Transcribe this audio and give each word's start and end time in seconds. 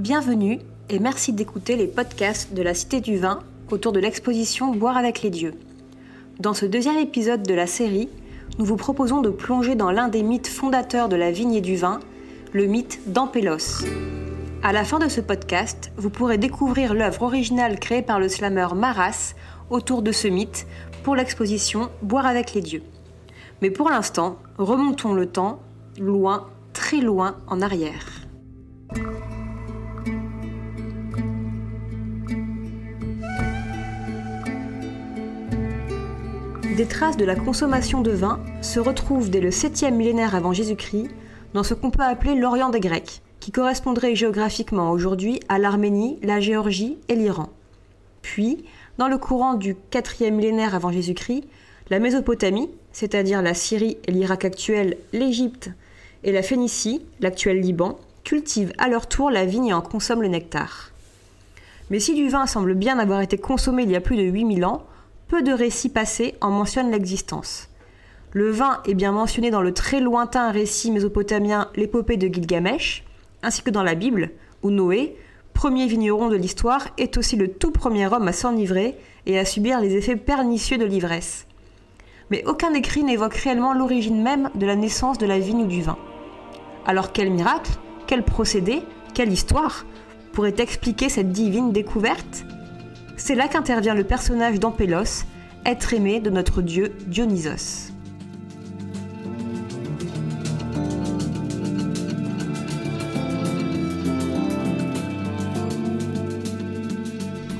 Bienvenue 0.00 0.60
et 0.88 0.98
merci 0.98 1.34
d'écouter 1.34 1.76
les 1.76 1.86
podcasts 1.86 2.54
de 2.54 2.62
la 2.62 2.72
Cité 2.72 3.02
du 3.02 3.18
Vin 3.18 3.40
autour 3.70 3.92
de 3.92 4.00
l'exposition 4.00 4.72
Boire 4.72 4.96
avec 4.96 5.20
les 5.20 5.28
dieux. 5.28 5.52
Dans 6.38 6.54
ce 6.54 6.64
deuxième 6.64 6.96
épisode 6.96 7.42
de 7.42 7.52
la 7.52 7.66
série, 7.66 8.08
nous 8.58 8.64
vous 8.64 8.78
proposons 8.78 9.20
de 9.20 9.28
plonger 9.28 9.74
dans 9.74 9.90
l'un 9.90 10.08
des 10.08 10.22
mythes 10.22 10.48
fondateurs 10.48 11.10
de 11.10 11.16
la 11.16 11.30
vigne 11.30 11.52
et 11.52 11.60
du 11.60 11.76
vin, 11.76 12.00
le 12.54 12.64
mythe 12.64 13.12
d'Ampélos. 13.12 13.84
À 14.62 14.72
la 14.72 14.84
fin 14.84 15.00
de 15.00 15.08
ce 15.08 15.20
podcast, 15.20 15.92
vous 15.98 16.08
pourrez 16.08 16.38
découvrir 16.38 16.94
l'œuvre 16.94 17.24
originale 17.24 17.78
créée 17.78 18.00
par 18.00 18.18
le 18.18 18.30
slammer 18.30 18.68
Maras 18.74 19.34
autour 19.68 20.00
de 20.00 20.12
ce 20.12 20.28
mythe 20.28 20.66
pour 21.02 21.14
l'exposition 21.14 21.90
Boire 22.00 22.24
avec 22.24 22.54
les 22.54 22.62
dieux. 22.62 22.82
Mais 23.60 23.70
pour 23.70 23.90
l'instant, 23.90 24.38
remontons 24.56 25.12
le 25.12 25.26
temps, 25.26 25.60
loin, 25.98 26.46
très 26.72 27.02
loin 27.02 27.36
en 27.48 27.60
arrière. 27.60 28.19
Des 36.80 36.86
traces 36.86 37.18
de 37.18 37.26
la 37.26 37.36
consommation 37.36 38.00
de 38.00 38.10
vin 38.10 38.40
se 38.62 38.80
retrouvent 38.80 39.28
dès 39.28 39.42
le 39.42 39.50
7e 39.50 39.90
millénaire 39.90 40.34
avant 40.34 40.54
Jésus-Christ 40.54 41.10
dans 41.52 41.62
ce 41.62 41.74
qu'on 41.74 41.90
peut 41.90 42.02
appeler 42.02 42.34
l'Orient 42.34 42.70
des 42.70 42.80
Grecs, 42.80 43.20
qui 43.38 43.52
correspondrait 43.52 44.14
géographiquement 44.14 44.90
aujourd'hui 44.90 45.40
à 45.50 45.58
l'Arménie, 45.58 46.18
la 46.22 46.40
Géorgie 46.40 46.96
et 47.08 47.16
l'Iran. 47.16 47.50
Puis, 48.22 48.64
dans 48.96 49.08
le 49.08 49.18
courant 49.18 49.56
du 49.56 49.76
4e 49.92 50.30
millénaire 50.30 50.74
avant 50.74 50.90
Jésus-Christ, 50.90 51.44
la 51.90 51.98
Mésopotamie, 51.98 52.70
c'est-à-dire 52.92 53.42
la 53.42 53.52
Syrie 53.52 53.98
et 54.06 54.12
l'Irak 54.12 54.46
actuel, 54.46 54.96
l'Égypte 55.12 55.68
et 56.24 56.32
la 56.32 56.42
Phénicie, 56.42 57.02
l'actuel 57.20 57.60
Liban, 57.60 57.98
cultivent 58.24 58.72
à 58.78 58.88
leur 58.88 59.06
tour 59.06 59.30
la 59.30 59.44
vigne 59.44 59.66
et 59.66 59.74
en 59.74 59.82
consomment 59.82 60.22
le 60.22 60.28
nectar. 60.28 60.92
Mais 61.90 62.00
si 62.00 62.14
du 62.14 62.30
vin 62.30 62.46
semble 62.46 62.72
bien 62.72 62.98
avoir 62.98 63.20
été 63.20 63.36
consommé 63.36 63.82
il 63.82 63.90
y 63.90 63.96
a 63.96 64.00
plus 64.00 64.16
de 64.16 64.22
8000 64.22 64.64
ans, 64.64 64.86
peu 65.30 65.42
de 65.42 65.52
récits 65.52 65.88
passés 65.88 66.34
en 66.40 66.50
mentionnent 66.50 66.90
l'existence. 66.90 67.68
Le 68.32 68.50
vin 68.50 68.80
est 68.84 68.94
bien 68.94 69.12
mentionné 69.12 69.52
dans 69.52 69.62
le 69.62 69.72
très 69.72 70.00
lointain 70.00 70.50
récit 70.50 70.90
mésopotamien 70.90 71.68
L'épopée 71.76 72.16
de 72.16 72.26
Gilgamesh, 72.26 73.04
ainsi 73.44 73.62
que 73.62 73.70
dans 73.70 73.84
la 73.84 73.94
Bible, 73.94 74.30
où 74.64 74.70
Noé, 74.70 75.16
premier 75.54 75.86
vigneron 75.86 76.30
de 76.30 76.36
l'histoire, 76.36 76.88
est 76.98 77.16
aussi 77.16 77.36
le 77.36 77.46
tout 77.46 77.70
premier 77.70 78.12
homme 78.12 78.26
à 78.26 78.32
s'enivrer 78.32 78.96
et 79.26 79.38
à 79.38 79.44
subir 79.44 79.80
les 79.80 79.94
effets 79.94 80.16
pernicieux 80.16 80.78
de 80.78 80.84
l'ivresse. 80.84 81.46
Mais 82.30 82.42
aucun 82.44 82.74
écrit 82.74 83.04
n'évoque 83.04 83.36
réellement 83.36 83.72
l'origine 83.72 84.20
même 84.20 84.50
de 84.56 84.66
la 84.66 84.74
naissance 84.74 85.18
de 85.18 85.26
la 85.26 85.38
vigne 85.38 85.62
ou 85.62 85.68
du 85.68 85.80
vin. 85.80 85.98
Alors 86.86 87.12
quel 87.12 87.30
miracle, 87.30 87.70
quel 88.08 88.24
procédé, 88.24 88.82
quelle 89.14 89.32
histoire 89.32 89.86
pourrait 90.32 90.56
expliquer 90.58 91.08
cette 91.08 91.30
divine 91.30 91.70
découverte? 91.70 92.44
C'est 93.22 93.34
là 93.34 93.48
qu'intervient 93.48 93.94
le 93.94 94.02
personnage 94.02 94.58
d'Ampélos, 94.58 95.26
être 95.66 95.92
aimé 95.92 96.20
de 96.20 96.30
notre 96.30 96.62
dieu 96.62 96.96
Dionysos. 97.06 97.92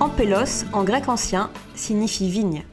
Ampélos, 0.01 0.65
en 0.73 0.83
grec 0.83 1.11
ancien, 1.11 1.51
signifie 1.75 2.31
vigne. 2.31 2.65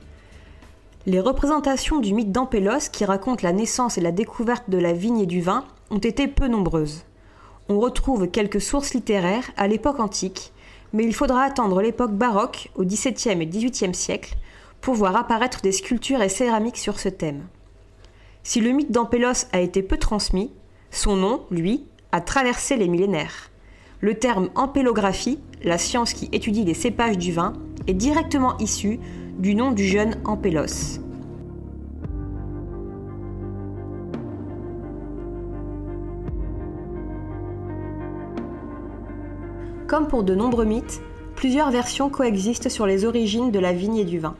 Les 1.06 1.20
représentations 1.20 2.00
du 2.00 2.14
mythe 2.14 2.32
d'Ampélos, 2.32 2.90
qui 2.94 3.04
raconte 3.04 3.42
la 3.42 3.52
naissance 3.52 3.98
et 3.98 4.02
la 4.02 4.14
découverte 4.14 4.70
de 4.70 4.78
la 4.78 4.94
vigne 4.94 5.20
et 5.20 5.26
du 5.26 5.42
vin, 5.42 5.66
ont 5.92 5.98
été 5.98 6.26
peu 6.30 6.48
nombreuses. 6.48 7.04
On 7.68 7.82
retrouve 7.82 8.30
quelques 8.30 8.62
sources 8.62 8.94
littéraires 8.94 9.52
à 9.58 9.68
l'époque 9.68 10.00
antique, 10.00 10.54
mais 10.98 11.06
il 11.06 11.14
faudra 11.14 11.44
attendre 11.44 11.80
l'époque 11.80 12.14
baroque, 12.14 12.72
au 12.74 12.84
XVIIe 12.84 13.40
et 13.40 13.46
XVIIIe 13.46 13.94
siècle, 13.94 14.36
pour 14.82 14.96
voir 14.96 15.16
apparaître 15.16 15.62
des 15.62 15.72
sculptures 15.72 16.24
et 16.24 16.30
céramiques 16.30 16.80
sur 16.80 17.00
ce 17.00 17.08
thème. 17.08 17.44
Si 18.42 18.62
le 18.62 18.72
mythe 18.72 18.92
d'Ampélos 18.92 19.46
a 19.54 19.60
été 19.60 19.84
peu 19.84 19.98
transmis, 19.98 20.52
son 20.90 21.16
nom, 21.16 21.44
lui, 21.52 21.86
a 22.12 22.20
traversé 22.20 22.78
les 22.78 22.88
millénaires. 22.88 23.52
Le 24.02 24.16
terme 24.16 24.50
ampélographie, 24.56 25.38
la 25.64 25.78
science 25.78 26.14
qui 26.14 26.30
étudie 26.32 26.66
les 26.66 26.74
cépages 26.74 27.20
du 27.20 27.32
vin, 27.32 27.54
est 27.86 27.94
directement 27.94 28.58
issu 28.58 29.00
du 29.38 29.54
nom 29.54 29.70
du 29.70 29.86
jeune 29.86 30.20
Ampélos. 30.26 31.00
Comme 39.88 40.10
pour 40.10 40.24
de 40.24 40.36
nombreux 40.36 40.66
mythes, 40.66 41.02
plusieurs 41.38 41.72
versions 41.72 42.10
coexistent 42.10 42.68
sur 42.68 42.86
les 42.86 43.06
origines 43.06 43.52
de 43.52 43.60
la 43.60 43.72
vigne 43.72 43.96
et 43.96 44.04
du 44.04 44.20
vin. 44.20 44.36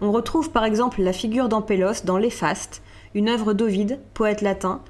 On 0.00 0.12
retrouve 0.12 0.50
par 0.50 0.64
exemple 0.64 1.02
la 1.02 1.12
figure 1.12 1.48
d'Ampélos 1.48 2.04
dans 2.04 2.18
L'Éphaste, 2.18 2.80
une 3.16 3.28
œuvre 3.28 3.52
d'Ovide, 3.52 3.98
poète 4.14 4.42
latin, 4.42 4.80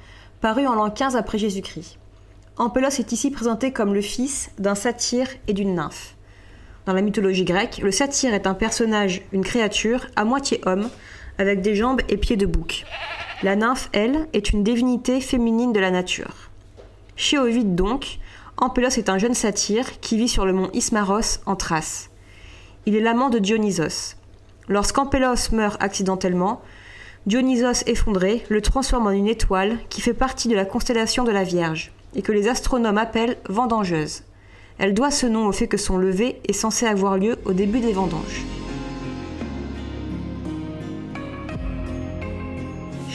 parue 0.42 0.66
en 0.66 0.74
l'an 0.74 0.90
15 0.90 1.16
après 1.16 1.38
Jésus-Christ. 1.38 1.96
Ampélos 2.58 2.98
est 2.98 3.10
ici 3.12 3.30
présenté 3.30 3.72
comme 3.72 3.94
le 3.94 4.02
fils 4.02 4.50
d'un 4.58 4.74
satyre 4.74 5.28
et 5.48 5.54
d'une 5.54 5.74
nymphe. 5.74 6.14
Dans 6.84 6.92
la 6.92 7.00
mythologie 7.00 7.44
grecque, 7.44 7.78
le 7.82 7.90
satyre 7.90 8.34
est 8.34 8.46
un 8.46 8.54
personnage, 8.54 9.22
une 9.32 9.44
créature, 9.44 10.08
à 10.14 10.26
moitié 10.26 10.60
homme, 10.66 10.90
avec 11.38 11.62
des 11.62 11.74
jambes 11.74 12.02
et 12.10 12.18
pieds 12.18 12.36
de 12.36 12.44
bouc. 12.44 12.84
La 13.42 13.56
nymphe, 13.56 13.88
elle, 13.94 14.28
est 14.34 14.50
une 14.50 14.62
divinité 14.62 15.22
féminine 15.22 15.72
de 15.72 15.80
la 15.80 15.90
nature. 15.90 16.50
Chez 17.16 17.38
Ovide 17.38 17.74
donc, 17.74 18.18
Ampélos 18.62 18.98
est 18.98 19.08
un 19.08 19.16
jeune 19.16 19.32
satyre 19.32 20.00
qui 20.00 20.18
vit 20.18 20.28
sur 20.28 20.44
le 20.44 20.52
mont 20.52 20.68
Ismaros 20.74 21.40
en 21.46 21.56
Thrace. 21.56 22.10
Il 22.84 22.94
est 22.94 23.00
l'amant 23.00 23.30
de 23.30 23.38
Dionysos. 23.38 24.16
Lorsqu'Ampélos 24.68 25.50
meurt 25.52 25.82
accidentellement, 25.82 26.60
Dionysos 27.24 27.84
effondré 27.86 28.44
le 28.50 28.60
transforme 28.60 29.06
en 29.06 29.12
une 29.12 29.28
étoile 29.28 29.78
qui 29.88 30.02
fait 30.02 30.12
partie 30.12 30.48
de 30.48 30.54
la 30.54 30.66
constellation 30.66 31.24
de 31.24 31.32
la 31.32 31.42
Vierge 31.42 31.92
et 32.14 32.20
que 32.20 32.32
les 32.32 32.48
astronomes 32.48 32.98
appellent 32.98 33.38
vendangeuse. 33.48 34.24
Elle 34.76 34.92
doit 34.92 35.10
ce 35.10 35.26
nom 35.26 35.46
au 35.46 35.52
fait 35.52 35.66
que 35.66 35.78
son 35.78 35.96
lever 35.96 36.38
est 36.46 36.52
censé 36.52 36.84
avoir 36.84 37.16
lieu 37.16 37.38
au 37.46 37.54
début 37.54 37.80
des 37.80 37.94
vendanges. 37.94 38.44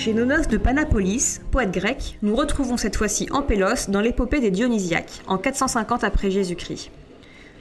Chez 0.06 0.14
Nonos 0.14 0.48
de 0.48 0.58
Panapolis, 0.58 1.42
poète 1.50 1.72
grec, 1.72 2.20
nous 2.22 2.36
retrouvons 2.36 2.78
cette 2.78 2.96
fois-ci 2.96 3.28
Ampélos 3.32 3.90
dans 3.90 4.02
l'épopée 4.02 4.40
des 4.40 4.52
Dionysiaques, 4.52 5.24
en 5.26 5.40
450 5.40 6.04
après 6.04 6.30
Jésus-Christ. 6.30 6.92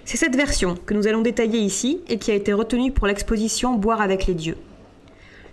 C'est 0.04 0.18
cette 0.18 0.36
version 0.36 0.74
que 0.84 0.92
nous 0.92 1.06
allons 1.06 1.22
détailler 1.22 1.60
ici 1.60 2.02
et 2.06 2.18
qui 2.18 2.30
a 2.30 2.34
été 2.34 2.52
retenue 2.52 2.92
pour 2.92 3.06
l'exposition 3.06 3.72
Boire 3.72 4.02
avec 4.02 4.26
les 4.26 4.34
dieux. 4.34 4.58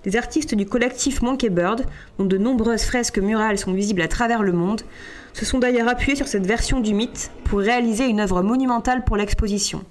Les 0.04 0.18
artistes 0.18 0.54
du 0.54 0.66
collectif 0.66 1.22
Monkey 1.22 1.50
Bird, 1.50 1.86
dont 2.20 2.26
de 2.26 2.38
nombreuses 2.38 2.84
fresques 2.84 3.20
murales 3.20 3.58
sont 3.58 3.72
visibles 3.72 4.02
à 4.02 4.10
travers 4.10 4.44
le 4.44 4.52
monde, 4.52 4.82
se 5.32 5.46
sont 5.46 5.60
d'ailleurs 5.60 5.88
appuyés 5.88 6.18
sur 6.18 6.28
cette 6.28 6.46
version 6.46 6.82
du 6.82 6.94
mythe 6.94 7.32
pour 7.46 7.60
réaliser 7.60 8.04
une 8.04 8.20
œuvre 8.20 8.42
monumentale 8.42 9.06
pour 9.06 9.16
l'exposition. 9.16 9.86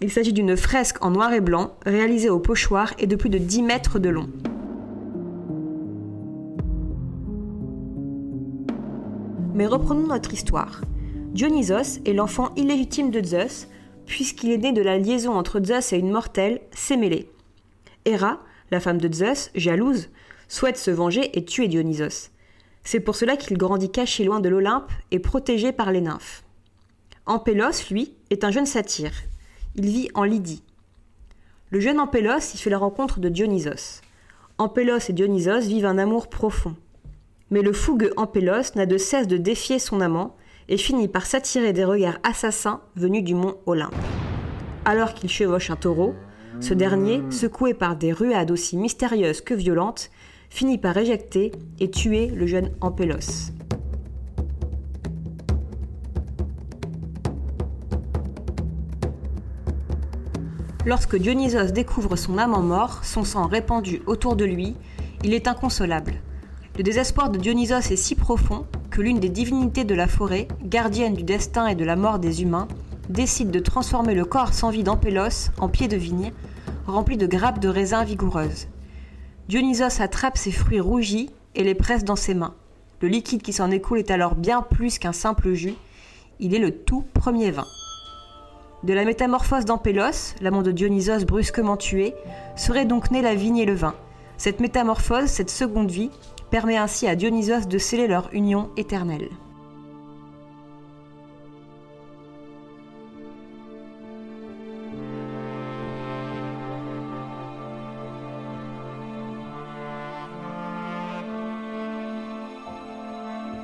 Il 0.00 0.10
s'agit 0.10 0.32
d'une 0.32 0.56
fresque 0.56 1.04
en 1.04 1.12
noir 1.12 1.32
et 1.34 1.40
blanc, 1.40 1.76
réalisée 1.86 2.30
au 2.30 2.40
pochoir 2.40 2.94
et 2.98 3.06
de 3.06 3.14
plus 3.14 3.30
de 3.30 3.38
10 3.38 3.62
mètres 3.62 4.00
de 4.00 4.08
long. 4.08 4.28
Mais 9.54 9.66
reprenons 9.66 10.06
notre 10.06 10.32
histoire. 10.32 10.80
Dionysos 11.32 12.00
est 12.06 12.14
l'enfant 12.14 12.54
illégitime 12.56 13.10
de 13.10 13.22
Zeus, 13.22 13.68
puisqu'il 14.06 14.50
est 14.50 14.58
né 14.58 14.72
de 14.72 14.80
la 14.80 14.98
liaison 14.98 15.32
entre 15.32 15.62
Zeus 15.62 15.92
et 15.92 15.98
une 15.98 16.10
mortelle, 16.10 16.60
Sémélé. 16.72 17.30
Héra, 18.06 18.40
la 18.70 18.80
femme 18.80 18.98
de 18.98 19.12
Zeus, 19.12 19.50
jalouse, 19.54 20.08
souhaite 20.48 20.78
se 20.78 20.90
venger 20.90 21.36
et 21.36 21.44
tuer 21.44 21.68
Dionysos. 21.68 22.30
C'est 22.84 23.00
pour 23.00 23.14
cela 23.14 23.36
qu'il 23.36 23.58
grandit 23.58 23.90
caché 23.90 24.24
loin 24.24 24.40
de 24.40 24.48
l'Olympe 24.48 24.90
et 25.10 25.18
protégé 25.18 25.72
par 25.72 25.92
les 25.92 26.00
nymphes. 26.00 26.44
Ampélos, 27.26 27.90
lui, 27.90 28.14
est 28.30 28.44
un 28.44 28.50
jeune 28.50 28.66
satyre. 28.66 29.12
Il 29.76 29.86
vit 29.86 30.08
en 30.14 30.24
Lydie. 30.24 30.62
Le 31.70 31.78
jeune 31.78 32.00
Ampélos 32.00 32.54
y 32.54 32.58
fait 32.58 32.70
la 32.70 32.78
rencontre 32.78 33.20
de 33.20 33.28
Dionysos. 33.28 34.00
Ampélos 34.58 35.08
et 35.08 35.12
Dionysos 35.12 35.66
vivent 35.66 35.86
un 35.86 35.98
amour 35.98 36.28
profond. 36.28 36.74
Mais 37.52 37.60
le 37.60 37.74
fougueux 37.74 38.14
Ampélos 38.16 38.74
n'a 38.76 38.86
de 38.86 38.96
cesse 38.96 39.28
de 39.28 39.36
défier 39.36 39.78
son 39.78 40.00
amant 40.00 40.34
et 40.70 40.78
finit 40.78 41.06
par 41.06 41.26
s'attirer 41.26 41.74
des 41.74 41.84
regards 41.84 42.18
assassins 42.22 42.80
venus 42.96 43.22
du 43.22 43.34
mont 43.34 43.56
Olympe. 43.66 43.94
Alors 44.86 45.12
qu'il 45.12 45.28
chevauche 45.28 45.68
un 45.68 45.76
taureau, 45.76 46.14
ce 46.60 46.72
dernier, 46.72 47.22
secoué 47.28 47.74
par 47.74 47.96
des 47.96 48.10
ruades 48.10 48.50
aussi 48.50 48.78
mystérieuses 48.78 49.42
que 49.42 49.52
violentes, 49.52 50.10
finit 50.48 50.78
par 50.78 50.96
éjecter 50.96 51.52
et 51.78 51.90
tuer 51.90 52.28
le 52.28 52.46
jeune 52.46 52.70
Ampélos. 52.80 53.52
Lorsque 60.86 61.16
Dionysos 61.16 61.72
découvre 61.72 62.16
son 62.16 62.38
amant 62.38 62.62
mort, 62.62 63.04
son 63.04 63.24
sang 63.24 63.46
répandu 63.46 64.00
autour 64.06 64.36
de 64.36 64.46
lui, 64.46 64.74
il 65.22 65.34
est 65.34 65.46
inconsolable. 65.46 66.14
Le 66.78 66.82
désespoir 66.82 67.28
de 67.28 67.36
Dionysos 67.36 67.90
est 67.90 67.96
si 67.96 68.14
profond 68.14 68.64
que 68.90 69.02
l'une 69.02 69.20
des 69.20 69.28
divinités 69.28 69.84
de 69.84 69.94
la 69.94 70.08
forêt, 70.08 70.48
gardienne 70.64 71.12
du 71.12 71.22
destin 71.22 71.66
et 71.66 71.74
de 71.74 71.84
la 71.84 71.96
mort 71.96 72.18
des 72.18 72.40
humains, 72.42 72.66
décide 73.10 73.50
de 73.50 73.58
transformer 73.58 74.14
le 74.14 74.24
corps 74.24 74.54
sans 74.54 74.70
vie 74.70 74.82
d'Ampélos 74.82 75.50
en 75.58 75.68
pied 75.68 75.86
de 75.86 75.98
vigne, 75.98 76.32
rempli 76.86 77.18
de 77.18 77.26
grappes 77.26 77.58
de 77.58 77.68
raisins 77.68 78.04
vigoureuses. 78.04 78.68
Dionysos 79.50 80.00
attrape 80.00 80.38
ces 80.38 80.50
fruits 80.50 80.80
rougis 80.80 81.28
et 81.54 81.62
les 81.62 81.74
presse 81.74 82.04
dans 82.04 82.16
ses 82.16 82.32
mains. 82.32 82.54
Le 83.02 83.08
liquide 83.08 83.42
qui 83.42 83.52
s'en 83.52 83.70
écoule 83.70 83.98
est 83.98 84.10
alors 84.10 84.34
bien 84.34 84.62
plus 84.62 84.98
qu'un 84.98 85.12
simple 85.12 85.52
jus, 85.52 85.74
il 86.40 86.54
est 86.54 86.58
le 86.58 86.70
tout 86.70 87.04
premier 87.12 87.50
vin. 87.50 87.66
De 88.82 88.94
la 88.94 89.04
métamorphose 89.04 89.66
d'Ampélos, 89.66 90.36
l'amant 90.40 90.62
de 90.62 90.72
Dionysos 90.72 91.26
brusquement 91.26 91.76
tué, 91.76 92.14
serait 92.56 92.86
donc 92.86 93.10
née 93.10 93.20
la 93.20 93.34
vigne 93.34 93.58
et 93.58 93.66
le 93.66 93.74
vin. 93.74 93.94
Cette 94.38 94.60
métamorphose, 94.60 95.26
cette 95.26 95.50
seconde 95.50 95.90
vie, 95.90 96.10
permet 96.52 96.76
ainsi 96.76 97.08
à 97.08 97.16
Dionysos 97.16 97.66
de 97.66 97.78
sceller 97.78 98.06
leur 98.06 98.28
union 98.34 98.68
éternelle. 98.76 99.30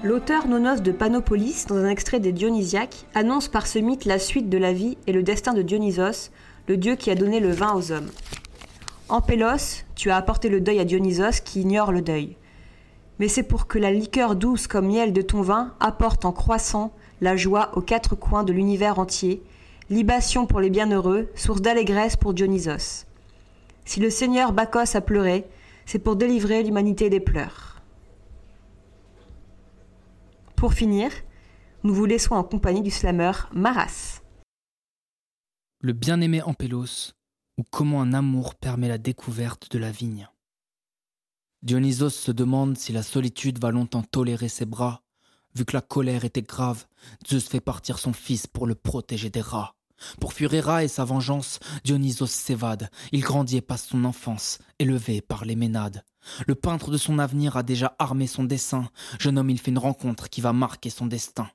L'auteur 0.02 0.48
Nonos 0.48 0.80
de 0.80 0.90
Panopolis, 0.90 1.66
dans 1.68 1.76
un 1.76 1.90
extrait 1.90 2.20
des 2.20 2.32
Dionysiaques, 2.32 3.04
annonce 3.14 3.48
par 3.48 3.66
ce 3.66 3.78
mythe 3.80 4.06
la 4.06 4.18
suite 4.18 4.48
de 4.48 4.56
la 4.56 4.72
vie 4.72 4.96
et 5.06 5.12
le 5.12 5.22
destin 5.22 5.52
de 5.52 5.60
Dionysos, 5.60 6.30
le 6.66 6.78
dieu 6.78 6.96
qui 6.96 7.10
a 7.10 7.14
donné 7.14 7.38
le 7.38 7.52
vin 7.52 7.74
aux 7.74 7.92
hommes. 7.92 8.08
En 9.10 9.20
Pélos, 9.20 9.84
tu 9.94 10.10
as 10.10 10.16
apporté 10.16 10.48
le 10.48 10.62
deuil 10.62 10.80
à 10.80 10.86
Dionysos 10.86 11.42
qui 11.44 11.60
ignore 11.60 11.92
le 11.92 12.00
deuil. 12.00 12.37
Mais 13.18 13.28
c'est 13.28 13.42
pour 13.42 13.66
que 13.66 13.78
la 13.78 13.90
liqueur 13.90 14.36
douce 14.36 14.66
comme 14.66 14.88
miel 14.88 15.12
de 15.12 15.22
ton 15.22 15.42
vin 15.42 15.74
apporte 15.80 16.24
en 16.24 16.32
croissant 16.32 16.92
la 17.20 17.36
joie 17.36 17.76
aux 17.76 17.82
quatre 17.82 18.14
coins 18.14 18.44
de 18.44 18.52
l'univers 18.52 18.98
entier, 18.98 19.42
libation 19.90 20.46
pour 20.46 20.60
les 20.60 20.70
bienheureux, 20.70 21.28
source 21.34 21.60
d'allégresse 21.60 22.16
pour 22.16 22.34
Dionysos. 22.34 23.06
Si 23.84 24.00
le 24.00 24.10
Seigneur 24.10 24.52
Bacchus 24.52 24.96
a 24.96 25.00
pleuré, 25.00 25.46
c'est 25.86 25.98
pour 25.98 26.16
délivrer 26.16 26.62
l'humanité 26.62 27.10
des 27.10 27.20
pleurs. 27.20 27.82
Pour 30.54 30.74
finir, 30.74 31.10
nous 31.84 31.94
vous 31.94 32.04
laissons 32.04 32.34
en 32.34 32.44
compagnie 32.44 32.82
du 32.82 32.90
slammer 32.90 33.32
Maras. 33.52 34.20
Le 35.80 35.92
bien-aimé 35.92 36.42
Ampélos, 36.42 37.14
ou 37.56 37.62
comment 37.70 38.02
un 38.02 38.12
amour 38.12 38.54
permet 38.56 38.88
la 38.88 38.98
découverte 38.98 39.70
de 39.70 39.78
la 39.78 39.90
vigne? 39.90 40.28
Dionysos 41.62 42.10
se 42.10 42.30
demande 42.30 42.78
si 42.78 42.92
la 42.92 43.02
solitude 43.02 43.58
va 43.60 43.72
longtemps 43.72 44.04
tolérer 44.04 44.48
ses 44.48 44.64
bras. 44.64 45.02
Vu 45.56 45.64
que 45.64 45.74
la 45.74 45.80
colère 45.80 46.24
était 46.24 46.42
grave, 46.42 46.86
Zeus 47.28 47.48
fait 47.48 47.60
partir 47.60 47.98
son 47.98 48.12
fils 48.12 48.46
pour 48.46 48.66
le 48.66 48.76
protéger 48.76 49.28
des 49.28 49.40
rats. 49.40 49.74
Pour 50.20 50.32
fuir 50.32 50.54
Héra 50.54 50.84
et 50.84 50.88
sa 50.88 51.04
vengeance, 51.04 51.58
Dionysos 51.82 52.26
s'évade. 52.26 52.90
Il 53.10 53.22
grandit 53.22 53.56
et 53.56 53.60
passe 53.60 53.86
son 53.88 54.04
enfance, 54.04 54.60
élevé 54.78 55.20
par 55.20 55.44
les 55.44 55.56
Ménades. 55.56 56.04
Le 56.46 56.54
peintre 56.54 56.92
de 56.92 56.96
son 56.96 57.18
avenir 57.18 57.56
a 57.56 57.64
déjà 57.64 57.96
armé 57.98 58.28
son 58.28 58.44
dessin. 58.44 58.88
Jeune 59.18 59.36
homme, 59.36 59.50
il 59.50 59.58
fait 59.58 59.72
une 59.72 59.78
rencontre 59.78 60.28
qui 60.28 60.40
va 60.40 60.52
marquer 60.52 60.90
son 60.90 61.06
destin. 61.06 61.50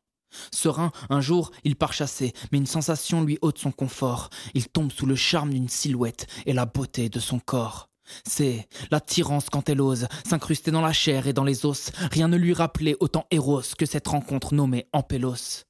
Serein, 0.51 0.91
un 1.09 1.21
jour, 1.21 1.51
il 1.63 1.77
part 1.77 1.93
chasser, 1.93 2.33
mais 2.51 2.57
une 2.57 2.65
sensation 2.65 3.23
lui 3.23 3.37
ôte 3.41 3.59
son 3.59 3.71
confort. 3.71 4.29
Il 4.53 4.67
tombe 4.67 4.91
sous 4.91 5.05
le 5.05 5.15
charme 5.15 5.51
d'une 5.51 5.69
silhouette 5.69 6.27
et 6.45 6.51
la 6.51 6.65
beauté 6.65 7.07
de 7.07 7.21
son 7.21 7.39
corps. 7.39 7.92
C'est 8.25 8.67
l'attirance 8.91 9.49
quand 9.49 9.69
elle 9.69 9.81
ose 9.81 10.07
s'incruster 10.27 10.71
dans 10.71 10.81
la 10.81 10.93
chair 10.93 11.27
et 11.27 11.33
dans 11.33 11.43
les 11.43 11.65
os. 11.65 11.91
Rien 12.11 12.27
ne 12.27 12.37
lui 12.37 12.53
rappelait 12.53 12.97
autant 12.99 13.25
Héros 13.31 13.61
que 13.77 13.85
cette 13.85 14.07
rencontre 14.07 14.53
nommée 14.53 14.87
Ampélos. 14.93 15.65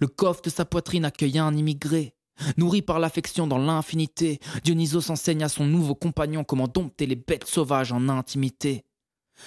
Le 0.00 0.06
coffre 0.06 0.42
de 0.42 0.50
sa 0.50 0.64
poitrine 0.64 1.04
accueilla 1.04 1.44
un 1.44 1.56
immigré. 1.56 2.14
Nourri 2.56 2.82
par 2.82 2.98
l'affection 2.98 3.46
dans 3.46 3.58
l'infinité, 3.58 4.40
Dionysos 4.64 5.10
enseigne 5.10 5.44
à 5.44 5.48
son 5.48 5.66
nouveau 5.66 5.94
compagnon 5.94 6.44
comment 6.44 6.68
dompter 6.68 7.06
les 7.06 7.16
bêtes 7.16 7.46
sauvages 7.46 7.92
en 7.92 8.08
intimité. 8.08 8.84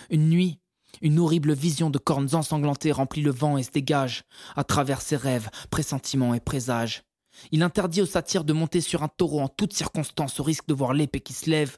Une 0.09 0.29
nuit, 0.29 0.59
une 1.01 1.19
horrible 1.19 1.53
vision 1.53 1.89
de 1.89 1.97
cornes 1.97 2.33
ensanglantées 2.33 2.91
remplit 2.91 3.21
le 3.21 3.31
vent 3.31 3.57
et 3.57 3.63
se 3.63 3.71
dégage, 3.71 4.23
à 4.55 4.63
travers 4.63 5.01
ses 5.01 5.17
rêves, 5.17 5.49
pressentiments 5.69 6.33
et 6.33 6.39
présages. 6.39 7.03
Il 7.51 7.63
interdit 7.63 8.01
aux 8.01 8.05
satyres 8.05 8.45
de 8.45 8.53
monter 8.53 8.81
sur 8.81 9.03
un 9.03 9.09
taureau 9.09 9.41
en 9.41 9.49
toutes 9.49 9.73
circonstances 9.73 10.39
au 10.39 10.43
risque 10.43 10.67
de 10.67 10.73
voir 10.73 10.93
l'épée 10.93 11.19
qui 11.19 11.33
se 11.33 11.49
lève. 11.49 11.77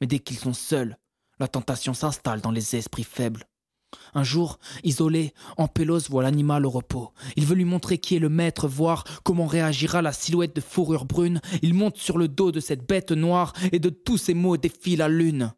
Mais 0.00 0.06
dès 0.06 0.18
qu'ils 0.18 0.38
sont 0.38 0.54
seuls, 0.54 0.96
la 1.38 1.48
tentation 1.48 1.94
s'installe 1.94 2.40
dans 2.40 2.50
les 2.50 2.76
esprits 2.76 3.04
faibles. 3.04 3.46
Un 4.14 4.22
jour, 4.22 4.58
isolé, 4.84 5.32
Ampélos 5.56 6.08
voit 6.08 6.22
l'animal 6.22 6.66
au 6.66 6.70
repos. 6.70 7.12
Il 7.36 7.46
veut 7.46 7.56
lui 7.56 7.64
montrer 7.64 7.98
qui 7.98 8.16
est 8.16 8.20
le 8.20 8.28
maître, 8.28 8.68
voir 8.68 9.04
comment 9.24 9.46
réagira 9.46 10.02
la 10.02 10.12
silhouette 10.12 10.54
de 10.54 10.60
fourrure 10.60 11.04
brune. 11.04 11.40
Il 11.62 11.74
monte 11.74 11.96
sur 11.96 12.18
le 12.18 12.28
dos 12.28 12.52
de 12.52 12.60
cette 12.60 12.86
bête 12.86 13.12
noire 13.12 13.52
et 13.72 13.78
de 13.78 13.88
tous 13.88 14.18
ses 14.18 14.34
mots 14.34 14.56
défie 14.56 14.96
la 14.96 15.08
lune. 15.08 15.52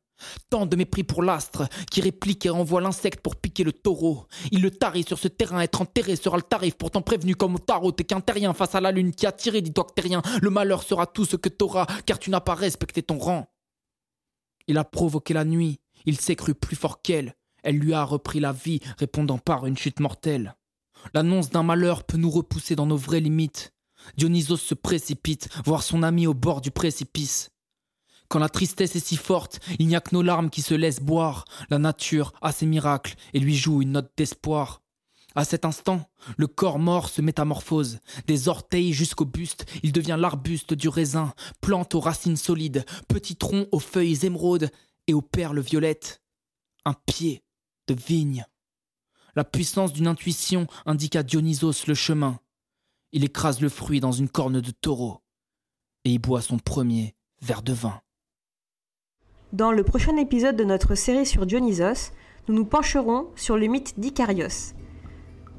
Tant 0.50 0.66
de 0.66 0.76
mépris 0.76 1.02
pour 1.02 1.22
l'astre, 1.22 1.68
qui 1.90 2.00
réplique 2.00 2.46
et 2.46 2.50
envoie 2.50 2.80
l'insecte 2.80 3.20
pour 3.20 3.36
piquer 3.36 3.64
le 3.64 3.72
taureau. 3.72 4.26
Il 4.52 4.62
le 4.62 4.70
tarit 4.70 5.02
sur 5.02 5.18
ce 5.18 5.26
terrain, 5.26 5.60
être 5.60 5.80
enterré 5.80 6.14
sera 6.14 6.36
le 6.36 6.42
tarif, 6.42 6.76
pourtant 6.76 7.02
prévenu 7.02 7.34
comme 7.34 7.56
au 7.56 7.58
tarot, 7.58 7.90
t'es 7.90 8.04
qu'un 8.04 8.20
terrien 8.20 8.54
face 8.54 8.76
à 8.76 8.80
la 8.80 8.92
lune 8.92 9.12
qui 9.12 9.26
a 9.26 9.32
tiré, 9.32 9.62
dis-toi 9.62 9.84
que 9.84 9.94
t'es 9.94 10.02
rien. 10.02 10.22
Le 10.40 10.50
malheur 10.50 10.84
sera 10.84 11.06
tout 11.06 11.24
ce 11.24 11.36
que 11.36 11.48
t'auras, 11.48 11.86
car 12.06 12.20
tu 12.20 12.30
n'as 12.30 12.40
pas 12.40 12.54
respecté 12.54 13.02
ton 13.02 13.18
rang. 13.18 13.51
Il 14.68 14.78
a 14.78 14.84
provoqué 14.84 15.34
la 15.34 15.44
nuit, 15.44 15.80
il 16.06 16.20
s'est 16.20 16.36
cru 16.36 16.54
plus 16.54 16.76
fort 16.76 17.02
qu'elle, 17.02 17.34
elle 17.62 17.76
lui 17.76 17.92
a 17.94 18.04
repris 18.04 18.40
la 18.40 18.52
vie, 18.52 18.80
répondant 18.98 19.38
par 19.38 19.66
une 19.66 19.76
chute 19.76 20.00
mortelle. 20.00 20.56
L'annonce 21.14 21.50
d'un 21.50 21.62
malheur 21.62 22.04
peut 22.04 22.16
nous 22.16 22.30
repousser 22.30 22.76
dans 22.76 22.86
nos 22.86 22.96
vraies 22.96 23.20
limites. 23.20 23.72
Dionysos 24.16 24.56
se 24.56 24.74
précipite, 24.74 25.48
voir 25.64 25.82
son 25.82 26.02
ami 26.02 26.26
au 26.26 26.34
bord 26.34 26.60
du 26.60 26.70
précipice. 26.70 27.50
Quand 28.28 28.38
la 28.38 28.48
tristesse 28.48 28.96
est 28.96 29.06
si 29.06 29.16
forte, 29.16 29.60
il 29.78 29.86
n'y 29.86 29.96
a 29.96 30.00
que 30.00 30.14
nos 30.14 30.22
larmes 30.22 30.50
qui 30.50 30.62
se 30.62 30.74
laissent 30.74 31.02
boire. 31.02 31.44
La 31.70 31.78
nature 31.78 32.32
a 32.40 32.50
ses 32.50 32.66
miracles 32.66 33.14
et 33.34 33.38
lui 33.38 33.54
joue 33.54 33.82
une 33.82 33.92
note 33.92 34.10
d'espoir. 34.16 34.81
À 35.34 35.44
cet 35.44 35.64
instant, 35.64 36.08
le 36.37 36.46
corps 36.46 36.79
mort 36.79 37.08
se 37.08 37.23
métamorphose. 37.23 38.00
Des 38.26 38.49
orteils 38.49 38.93
jusqu'au 38.93 39.25
buste, 39.25 39.64
il 39.82 39.93
devient 39.93 40.17
l'arbuste 40.19 40.75
du 40.75 40.88
raisin, 40.88 41.32
plante 41.61 41.94
aux 41.94 42.00
racines 42.00 42.37
solides, 42.37 42.84
petit 43.08 43.37
tronc 43.37 43.67
aux 43.73 43.79
feuilles 43.79 44.26
émeraudes 44.26 44.70
et 45.06 45.14
aux 45.14 45.23
perles 45.23 45.61
violettes. 45.61 46.23
Un 46.84 46.94
pied 46.94 47.43
de 47.89 47.94
vigne. 47.94 48.44
La 49.34 49.44
puissance 49.44 49.93
d'une 49.93 50.06
intuition 50.06 50.67
indique 50.84 51.17
à 51.17 51.22
Dionysos 51.22 51.86
le 51.86 51.94
chemin. 51.94 52.39
Il 53.12 53.24
écrase 53.24 53.60
le 53.60 53.69
fruit 53.69 54.01
dans 54.01 54.12
une 54.12 54.29
corne 54.29 54.60
de 54.60 54.70
taureau 54.70 55.20
et 56.05 56.10
y 56.10 56.19
boit 56.19 56.43
son 56.43 56.58
premier 56.58 57.15
verre 57.41 57.62
de 57.62 57.72
vin. 57.72 58.01
Dans 59.53 59.72
le 59.72 59.84
prochain 59.84 60.17
épisode 60.17 60.56
de 60.56 60.65
notre 60.65 60.94
série 60.94 61.27
sur 61.27 61.46
Dionysos, 61.46 62.12
nous 62.48 62.55
nous 62.55 62.65
pencherons 62.65 63.29
sur 63.36 63.56
le 63.56 63.67
mythe 63.67 63.98
d'Icarios. 63.98 64.74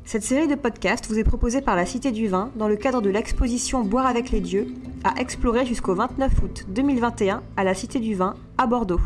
Cette 0.06 0.24
série 0.24 0.50
de 0.50 0.56
podcasts 0.56 1.08
vous 1.08 1.18
est 1.18 1.24
proposée 1.24 1.62
par 1.62 1.78
la 1.78 1.86
Cité 1.86 2.12
du 2.12 2.28
Vin 2.28 2.52
dans 2.56 2.68
le 2.68 2.76
cadre 2.76 3.02
de 3.02 3.10
l'exposition 3.10 3.84
Boire 3.84 4.06
avec 4.06 4.32
les 4.32 4.42
dieux, 4.42 4.68
à 5.06 5.20
explorer 5.20 5.66
jusqu'au 5.66 5.96
29 5.96 6.32
août 6.44 6.66
2021 6.68 7.42
à 7.56 7.64
la 7.64 7.74
Cité 7.74 8.00
du 8.00 8.14
Vin 8.14 8.36
à 8.58 8.68
Bordeaux. 8.68 9.00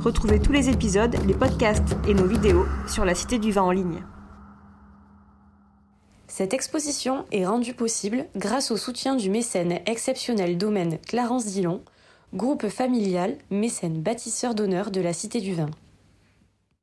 Retrouvez 0.00 0.38
tous 0.38 0.52
les 0.52 0.68
épisodes, 0.68 1.16
les 1.26 1.32
podcasts 1.32 1.96
et 2.06 2.12
nos 2.12 2.26
vidéos 2.26 2.66
sur 2.86 3.06
la 3.06 3.14
Cité 3.14 3.38
du 3.38 3.52
Vin 3.52 3.62
en 3.62 3.70
ligne. 3.70 4.04
Cette 6.28 6.52
exposition 6.52 7.24
est 7.32 7.46
rendue 7.46 7.74
possible 7.74 8.26
grâce 8.36 8.70
au 8.70 8.76
soutien 8.76 9.16
du 9.16 9.30
mécène 9.30 9.80
exceptionnel 9.86 10.58
domaine 10.58 10.98
Clarence 11.08 11.46
Dillon, 11.46 11.82
groupe 12.34 12.68
familial 12.68 13.38
mécène 13.50 14.02
bâtisseur 14.02 14.54
d'honneur 14.54 14.90
de 14.90 15.00
la 15.00 15.14
Cité 15.14 15.40
du 15.40 15.54
Vin. 15.54 15.70